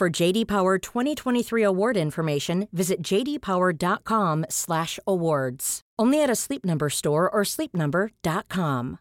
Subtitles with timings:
[0.00, 5.80] For JD Power 2023 award information, visit jdpower.com/awards.
[5.98, 8.96] Only at a Sleep Number store or sleepnumber.com.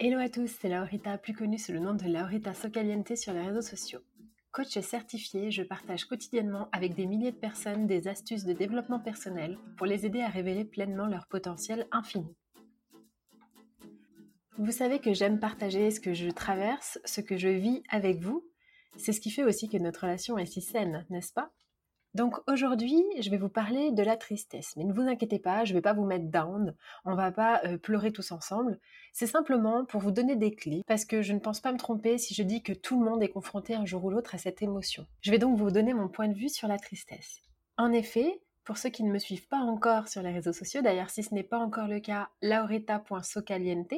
[0.00, 3.42] Hello à tous, c'est Laurita, plus connue sous le nom de Laurita Socaliente sur les
[3.42, 4.00] réseaux sociaux.
[4.50, 9.58] Coach certifié, je partage quotidiennement avec des milliers de personnes des astuces de développement personnel
[9.76, 12.34] pour les aider à révéler pleinement leur potentiel infini.
[14.56, 18.48] Vous savez que j'aime partager ce que je traverse, ce que je vis avec vous.
[18.96, 21.50] C'est ce qui fait aussi que notre relation est si saine, n'est-ce pas?
[22.14, 24.74] Donc aujourd'hui, je vais vous parler de la tristesse.
[24.76, 27.60] Mais ne vous inquiétez pas, je ne vais pas vous mettre down, on va pas
[27.64, 28.78] euh, pleurer tous ensemble.
[29.12, 32.16] C'est simplement pour vous donner des clés, parce que je ne pense pas me tromper
[32.16, 34.62] si je dis que tout le monde est confronté un jour ou l'autre à cette
[34.62, 35.08] émotion.
[35.22, 37.40] Je vais donc vous donner mon point de vue sur la tristesse.
[37.76, 41.10] En effet, pour ceux qui ne me suivent pas encore sur les réseaux sociaux, d'ailleurs
[41.10, 43.94] si ce n'est pas encore le cas, laureta.socaliente,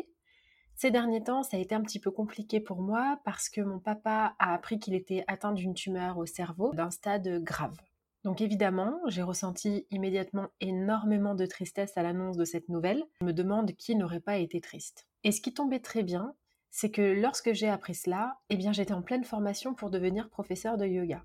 [0.77, 3.79] ces derniers temps, ça a été un petit peu compliqué pour moi parce que mon
[3.79, 7.77] papa a appris qu'il était atteint d'une tumeur au cerveau d'un stade grave.
[8.25, 13.05] Donc évidemment, j'ai ressenti immédiatement énormément de tristesse à l'annonce de cette nouvelle.
[13.21, 15.07] Je me demande qui n'aurait pas été triste.
[15.25, 16.35] Et ce qui tombait très bien,
[16.71, 20.77] c'est que lorsque j'ai appris cela, eh bien j'étais en pleine formation pour devenir professeur
[20.77, 21.25] de yoga.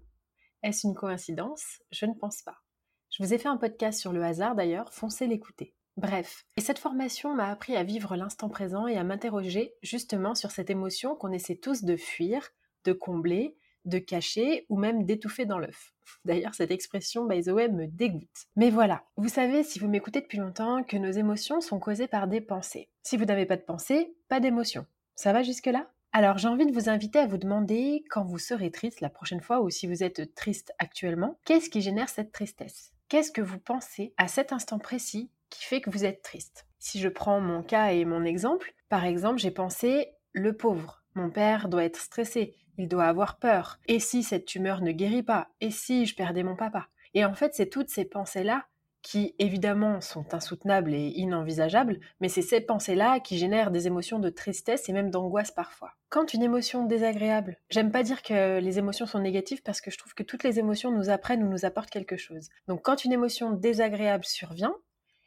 [0.64, 1.82] Est-ce une coïncidence?
[1.92, 2.62] Je ne pense pas.
[3.10, 5.76] Je vous ai fait un podcast sur le hasard d'ailleurs, foncez l'écouter.
[6.02, 10.50] Bref, et cette formation m'a appris à vivre l'instant présent et à m'interroger justement sur
[10.50, 12.50] cette émotion qu'on essaie tous de fuir,
[12.86, 15.94] de combler, de cacher ou même d'étouffer dans l'œuf.
[16.26, 18.48] D'ailleurs, cette expression, by the way, me dégoûte.
[18.56, 22.28] Mais voilà, vous savez, si vous m'écoutez depuis longtemps, que nos émotions sont causées par
[22.28, 22.90] des pensées.
[23.04, 24.88] Si vous n'avez pas de pensée, pas d'émotion.
[25.14, 25.88] Ça va jusque-là?
[26.14, 29.40] Alors j'ai envie de vous inviter à vous demander quand vous serez triste la prochaine
[29.40, 32.92] fois ou si vous êtes triste actuellement, qu'est-ce qui génère cette tristesse?
[33.08, 36.66] Qu'est-ce que vous pensez à cet instant précis qui fait que vous êtes triste.
[36.80, 41.04] Si je prends mon cas et mon exemple, par exemple, j'ai pensé le pauvre.
[41.14, 43.78] Mon père doit être stressé, il doit avoir peur.
[43.88, 45.50] Et si cette tumeur ne guérit pas?
[45.62, 46.88] Et si je perdais mon papa?
[47.14, 48.66] Et en fait, c'est toutes ces pensées-là
[49.02, 54.30] qui évidemment sont insoutenables et inenvisageables, mais c'est ces pensées-là qui génèrent des émotions de
[54.30, 55.94] tristesse et même d'angoisse parfois.
[56.10, 59.98] Quand une émotion désagréable, j'aime pas dire que les émotions sont négatives parce que je
[59.98, 62.50] trouve que toutes les émotions nous apprennent ou nous apportent quelque chose.
[62.68, 64.76] Donc quand une émotion désagréable survient,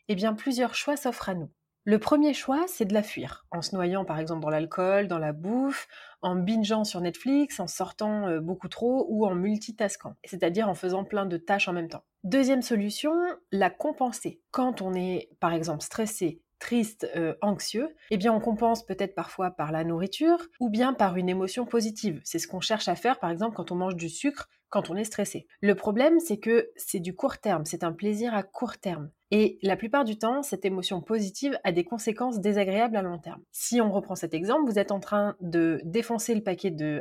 [0.08, 1.50] eh bien plusieurs choix s'offrent à nous.
[1.86, 5.18] Le premier choix, c'est de la fuir, en se noyant par exemple dans l'alcool, dans
[5.18, 5.86] la bouffe,
[6.22, 11.04] en bingeant sur Netflix, en sortant euh, beaucoup trop ou en multitaskant, c'est-à-dire en faisant
[11.04, 12.04] plein de tâches en même temps.
[12.22, 13.12] Deuxième solution,
[13.52, 14.40] la compenser.
[14.50, 19.50] Quand on est par exemple stressé, triste, euh, anxieux, eh bien on compense peut-être parfois
[19.50, 22.22] par la nourriture ou bien par une émotion positive.
[22.24, 24.96] C'est ce qu'on cherche à faire par exemple quand on mange du sucre, quand on
[24.96, 25.46] est stressé.
[25.60, 29.08] Le problème, c'est que c'est du court terme, c'est un plaisir à court terme.
[29.30, 33.40] Et la plupart du temps, cette émotion positive a des conséquences désagréables à long terme.
[33.52, 37.00] Si on reprend cet exemple, vous êtes en train de défoncer le paquet de,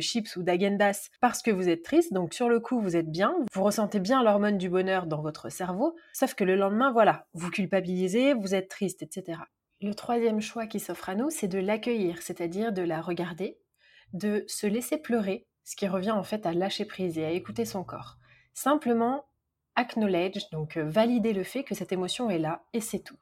[0.00, 3.34] chips ou d'agendas parce que vous êtes triste, donc sur le coup, vous êtes bien,
[3.54, 7.48] vous ressentez bien l'hormone du bonheur dans votre cerveau, sauf que le lendemain, voilà, vous
[7.48, 9.38] culpabilisez, vous êtes triste, etc.
[9.80, 13.56] Le troisième choix qui s'offre à nous, c'est de l'accueillir, c'est-à-dire de la regarder,
[14.12, 17.64] de se laisser pleurer, ce qui revient en fait à lâcher prise et à écouter
[17.64, 18.18] son corps.
[18.52, 19.24] Simplement
[19.76, 23.18] acknowledge, donc euh, valider le fait que cette émotion est là et c'est tout.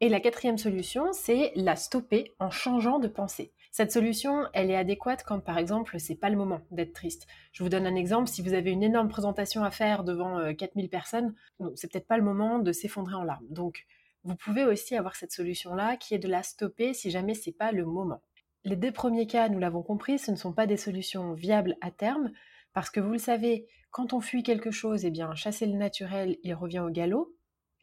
[0.00, 3.52] Et la quatrième solution, c'est la stopper en changeant de pensée.
[3.70, 7.26] Cette solution, elle est adéquate quand par exemple c'est pas le moment d'être triste.
[7.52, 10.86] Je vous donne un exemple, si vous avez une énorme présentation à faire devant 4000
[10.86, 11.34] euh, personnes,
[11.74, 13.46] c'est peut-être pas le moment de s'effondrer en larmes.
[13.50, 13.86] Donc
[14.24, 17.72] vous pouvez aussi avoir cette solution-là qui est de la stopper si jamais c'est pas
[17.72, 18.22] le moment.
[18.64, 21.90] Les deux premiers cas, nous l'avons compris, ce ne sont pas des solutions viables à
[21.90, 22.32] terme,
[22.72, 26.38] parce que vous le savez, quand on fuit quelque chose, eh bien chasser le naturel,
[26.42, 27.34] il revient au galop.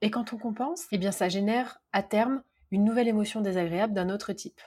[0.01, 2.41] Et quand on compense, eh bien ça génère à terme
[2.71, 4.59] une nouvelle émotion désagréable d'un autre type.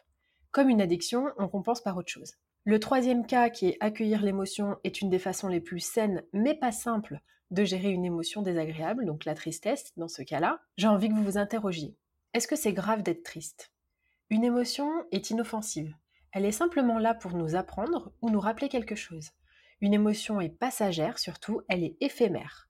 [0.53, 2.35] Comme une addiction, on compense par autre chose.
[2.63, 6.55] Le troisième cas, qui est accueillir l'émotion, est une des façons les plus saines, mais
[6.55, 7.21] pas simples,
[7.51, 10.61] de gérer une émotion désagréable, donc la tristesse dans ce cas-là.
[10.77, 11.97] J'ai envie que vous vous interrogiez.
[12.35, 13.73] Est-ce que c'est grave d'être triste?
[14.31, 15.95] Une émotion est inoffensive.
[16.35, 19.31] Elle est simplement là pour nous apprendre ou nous rappeler quelque chose.
[19.81, 22.69] Une émotion est passagère, surtout, elle est éphémère.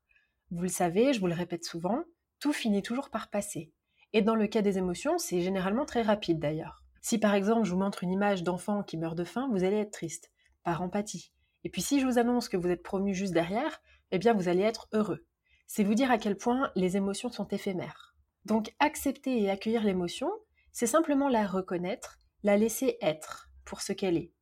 [0.51, 2.05] Vous le savez, je vous le répète souvent,
[2.41, 3.73] tout finit toujours par passer.
[4.13, 6.83] Et dans le cas des émotions, c'est généralement très rapide d'ailleurs.
[7.01, 9.79] Si par exemple je vous montre une image d'enfant qui meurt de faim, vous allez
[9.79, 10.31] être triste,
[10.63, 11.33] par empathie.
[11.65, 13.81] Et puis si je vous annonce que vous êtes promu juste derrière,
[14.11, 15.25] eh bien vous allez être heureux.
[15.67, 18.15] C'est vous dire à quel point les émotions sont éphémères.
[18.45, 20.31] Donc accepter et accueillir l'émotion,
[20.71, 24.33] c'est simplement la reconnaître, la laisser être pour ce qu'elle est.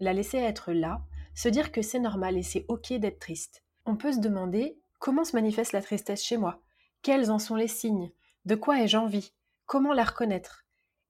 [0.00, 1.02] La laisser être là,
[1.34, 3.62] se dire que c'est normal et c'est ok d'être triste.
[3.84, 6.62] On peut se demander comment se manifeste la tristesse chez moi,
[7.02, 8.10] quels en sont les signes,
[8.44, 9.32] de quoi ai-je envie,
[9.66, 10.66] comment la reconnaître,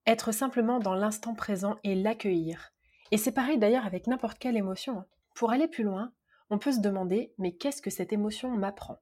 [0.07, 2.73] être simplement dans l'instant présent et l'accueillir.
[3.11, 5.01] Et c'est pareil d'ailleurs avec n'importe quelle émotion.
[5.01, 5.07] Hein.
[5.35, 6.13] Pour aller plus loin,
[6.51, 8.99] on peut se demander mais qu'est-ce que cette émotion m'apprend?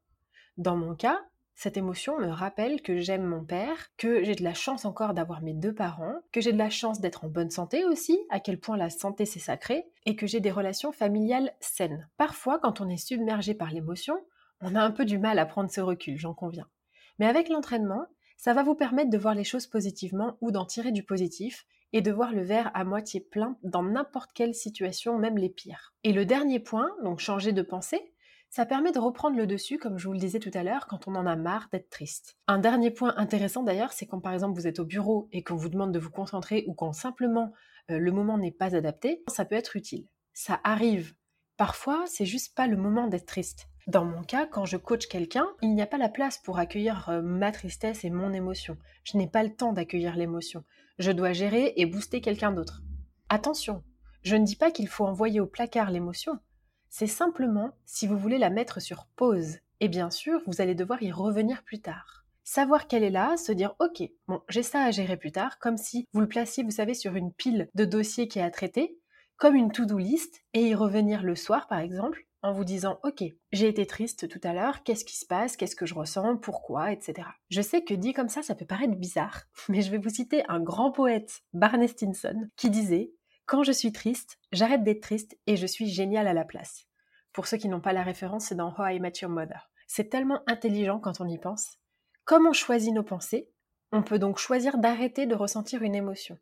[0.57, 4.55] Dans mon cas, cette émotion me rappelle que j'aime mon père, que j'ai de la
[4.55, 7.85] chance encore d'avoir mes deux parents, que j'ai de la chance d'être en bonne santé
[7.85, 12.09] aussi, à quel point la santé c'est sacré, et que j'ai des relations familiales saines.
[12.17, 14.17] Parfois, quand on est submergé par l'émotion,
[14.61, 16.69] on a un peu du mal à prendre ce recul, j'en conviens.
[17.19, 18.07] Mais avec l'entraînement,
[18.37, 22.01] ça va vous permettre de voir les choses positivement ou d'en tirer du positif et
[22.01, 25.95] de voir le verre à moitié plein dans n'importe quelle situation, même les pires.
[26.03, 28.14] Et le dernier point, donc changer de pensée,
[28.55, 31.09] ça permet de reprendre le dessus, comme je vous le disais tout à l'heure, quand
[31.09, 32.37] on en a marre d'être triste.
[32.47, 35.57] Un dernier point intéressant d'ailleurs, c'est quand par exemple vous êtes au bureau et qu'on
[35.57, 37.53] vous demande de vous concentrer ou quand simplement
[37.91, 40.07] euh, le moment n'est pas adapté, ça peut être utile.
[40.35, 41.17] Ça arrive.
[41.57, 43.67] Parfois, c'est juste pas le moment d'être triste.
[43.89, 47.09] Dans mon cas, quand je coach quelqu'un, il n'y a pas la place pour accueillir
[47.09, 48.79] euh, ma tristesse et mon émotion.
[49.03, 50.63] Je n'ai pas le temps d'accueillir l'émotion.
[51.01, 52.85] Je dois gérer et booster quelqu'un d'autre.
[53.31, 53.83] Attention,
[54.23, 56.39] je ne dis pas qu'il faut envoyer au placard l'émotion.
[56.97, 59.59] C'est simplement si vous voulez la mettre sur pause.
[59.81, 62.25] Et bien sûr, vous allez devoir y revenir plus tard.
[62.45, 65.77] Savoir qu'elle est là, se dire ok, bon, j'ai ça à gérer plus tard, comme
[65.77, 68.97] si vous le placiez, vous savez, sur une pile de dossiers qui est à traiter,
[69.39, 73.25] comme une to-do list, et y revenir le soir par exemple, en vous disant Ok,
[73.51, 76.93] j'ai été triste tout à l'heure, qu'est-ce qui se passe, qu'est-ce que je ressens, pourquoi,
[76.93, 77.27] etc.
[77.51, 80.45] Je sais que dit comme ça, ça peut paraître bizarre, mais je vais vous citer
[80.47, 83.11] un grand poète, Barney Stinson, qui disait
[83.47, 86.87] Quand je suis triste, j'arrête d'être triste et je suis génial à la place.
[87.33, 89.71] Pour ceux qui n'ont pas la référence, c'est dans How I Met Mother.
[89.87, 91.79] C'est tellement intelligent quand on y pense.
[92.25, 93.51] Comme on choisit nos pensées,
[93.93, 96.39] on peut donc choisir d'arrêter de ressentir une émotion.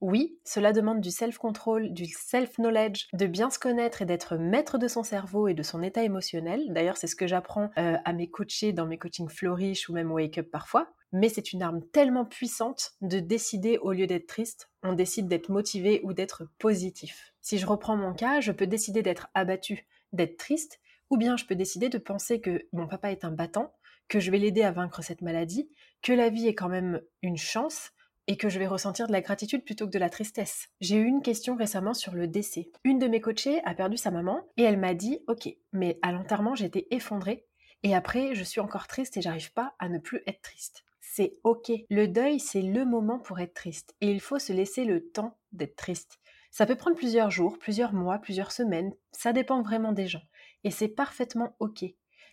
[0.00, 4.88] Oui, cela demande du self-control, du self-knowledge, de bien se connaître et d'être maître de
[4.88, 6.64] son cerveau et de son état émotionnel.
[6.70, 10.10] D'ailleurs, c'est ce que j'apprends euh, à mes coachés dans mes coachings Flourish ou même
[10.10, 10.88] Wake Up parfois.
[11.12, 15.48] Mais c'est une arme tellement puissante de décider au lieu d'être triste, on décide d'être
[15.48, 17.32] motivé ou d'être positif.
[17.40, 20.80] Si je reprends mon cas, je peux décider d'être abattu, d'être triste,
[21.10, 23.74] ou bien je peux décider de penser que mon papa est un battant,
[24.08, 25.68] que je vais l'aider à vaincre cette maladie,
[26.02, 27.92] que la vie est quand même une chance,
[28.30, 30.68] et que je vais ressentir de la gratitude plutôt que de la tristesse.
[30.80, 32.70] J'ai eu une question récemment sur le décès.
[32.84, 36.12] Une de mes coachées a perdu sa maman et elle m'a dit Ok, mais à
[36.12, 37.44] l'enterrement j'étais effondrée
[37.82, 40.84] et après je suis encore triste et j'arrive pas à ne plus être triste.
[41.00, 41.72] C'est ok.
[41.88, 45.38] Le deuil, c'est le moment pour être triste et il faut se laisser le temps
[45.52, 46.18] d'être triste.
[46.50, 50.22] Ça peut prendre plusieurs jours, plusieurs mois, plusieurs semaines, ça dépend vraiment des gens.
[50.64, 51.84] Et c'est parfaitement ok.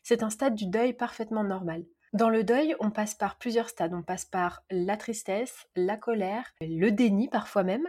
[0.04, 1.86] C'est un stade du deuil parfaitement normal.
[2.14, 3.94] Dans le deuil, on passe par plusieurs stades.
[3.94, 7.86] On passe par la tristesse, la colère, le déni parfois même.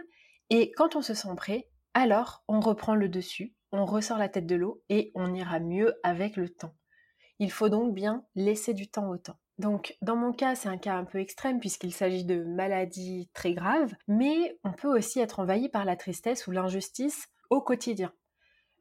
[0.49, 4.45] Et quand on se sent prêt, alors on reprend le dessus, on ressort la tête
[4.45, 6.75] de l'eau et on ira mieux avec le temps.
[7.39, 9.39] Il faut donc bien laisser du temps au temps.
[9.59, 13.53] Donc dans mon cas, c'est un cas un peu extrême puisqu'il s'agit de maladies très
[13.53, 18.13] graves, mais on peut aussi être envahi par la tristesse ou l'injustice au quotidien.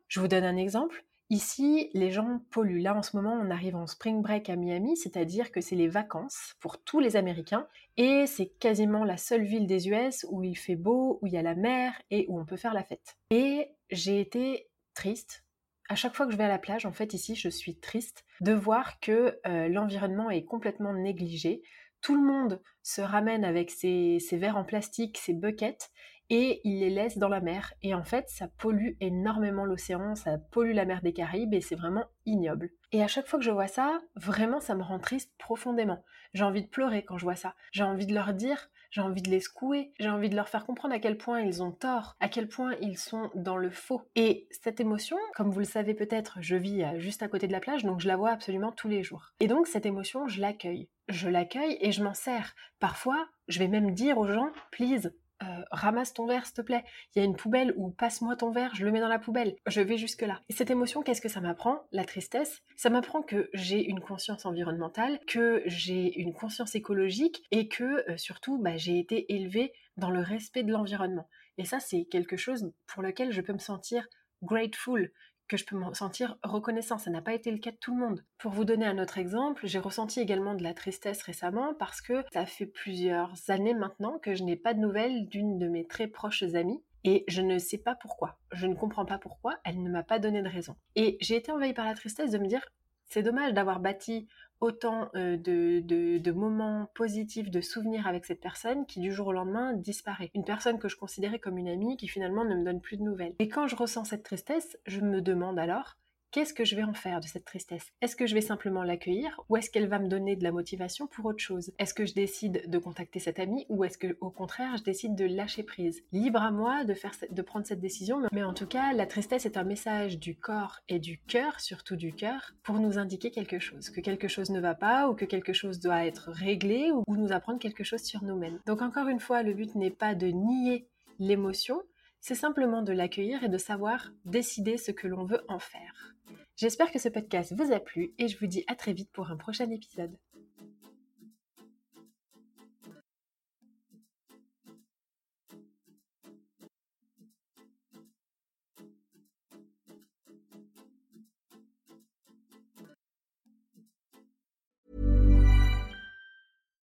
[0.06, 1.04] Je vous donne un exemple.
[1.30, 2.80] Ici, les gens polluent.
[2.80, 5.88] Là, en ce moment, on arrive en spring break à Miami, c'est-à-dire que c'est les
[5.88, 7.66] vacances pour tous les Américains.
[7.98, 11.36] Et c'est quasiment la seule ville des US où il fait beau, où il y
[11.36, 13.18] a la mer et où on peut faire la fête.
[13.30, 15.44] Et j'ai été triste.
[15.88, 18.24] À chaque fois que je vais à la plage, en fait, ici, je suis triste
[18.42, 21.62] de voir que euh, l'environnement est complètement négligé.
[22.02, 25.90] Tout le monde se ramène avec ses, verres en plastique, ses buckets,
[26.30, 27.72] et ils les laissent dans la mer.
[27.82, 31.74] Et en fait, ça pollue énormément l'océan, ça pollue la mer des Caraïbes et c'est
[31.74, 32.70] vraiment ignoble.
[32.92, 36.04] Et à chaque fois que je vois ça, vraiment, ça me rend triste profondément.
[36.34, 37.54] J'ai envie de pleurer quand je vois ça.
[37.72, 40.64] J'ai envie de leur dire, j'ai envie de les secouer, j'ai envie de leur faire
[40.66, 44.02] comprendre à quel point ils ont tort, à quel point ils sont dans le faux.
[44.16, 47.52] Et cette émotion, comme vous le savez peut-être, je vis euh, juste à côté de
[47.52, 49.32] la plage, donc je la vois absolument tous les jours.
[49.40, 50.88] Et donc cette émotion, je l'accueille.
[51.08, 52.54] Je l'accueille et je m'en sers.
[52.80, 55.10] Parfois, je vais même dire aux gens, please,
[55.42, 56.84] euh, ramasse ton verre, s'il te plaît.
[57.14, 59.56] Il y a une poubelle ou passe-moi ton verre, je le mets dans la poubelle.
[59.66, 60.42] Je vais jusque-là.
[60.48, 61.86] Et cette émotion, qu'est-ce que ça m'apprend?
[61.92, 67.68] La tristesse, ça m'apprend que j'ai une conscience environnementale, que j'ai une conscience écologique et
[67.68, 71.28] que euh, surtout, bah, j'ai été élevée dans le respect de l'environnement.
[71.56, 74.06] Et ça, c'est quelque chose pour lequel je peux me sentir
[74.42, 75.12] grateful,
[75.48, 76.98] que je peux me sentir reconnaissant.
[76.98, 78.24] Ça n'a pas été le cas de tout le monde.
[78.38, 82.24] Pour vous donner un autre exemple, j'ai ressenti également de la tristesse récemment parce que
[82.32, 86.06] ça fait plusieurs années maintenant que je n'ai pas de nouvelles d'une de mes très
[86.06, 86.82] proches amies.
[87.04, 88.38] Et je ne sais pas pourquoi.
[88.52, 89.56] Je ne comprends pas pourquoi.
[89.64, 90.76] Elle ne m'a pas donné de raison.
[90.96, 92.64] Et j'ai été envahie par la tristesse de me dire,
[93.06, 94.28] c'est dommage d'avoir bâti
[94.60, 99.72] autant euh, de, moments positifs, de souvenirs avec cette personne qui du jour au lendemain
[99.72, 100.30] disparaît.
[100.34, 103.02] Une personne que je considérais comme une amie qui finalement ne me donne plus de
[103.02, 103.34] nouvelles.
[103.38, 105.96] Et quand je ressens cette tristesse, je me demande alors
[106.30, 107.90] Qu'est-ce que je vais en faire de cette tristesse?
[108.02, 111.06] Est-ce que je vais simplement l'accueillir ou est-ce qu'elle va me donner de la motivation
[111.06, 111.72] pour autre chose?
[111.78, 115.14] Est-ce que je décide de contacter cette amie ou est-ce que au contraire je décide
[115.14, 116.02] de lâcher prise?
[116.12, 119.46] Libre à moi de, faire, de prendre cette décision, mais en tout cas la tristesse
[119.46, 123.58] est un message du corps et du cœur, surtout du cœur, pour nous indiquer quelque
[123.58, 127.04] chose, que quelque chose ne va pas ou que quelque chose doit être réglé ou
[127.08, 128.60] nous apprendre quelque chose sur nous-mêmes.
[128.66, 130.86] Donc encore une fois, le but n'est pas de nier
[131.20, 131.80] l'émotion,
[132.20, 136.14] c'est simplement de l'accueillir et de savoir décider ce que l'on veut en faire.
[136.58, 139.30] J'espère que ce podcast vous a plu et je vous dis à très vite pour
[139.30, 140.18] un prochain épisode.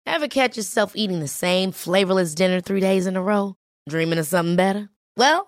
[0.07, 3.55] Ever catch yourself eating the same flavorless dinner three days in a row?
[3.89, 4.89] Dreaming of something better?
[5.17, 5.48] Well,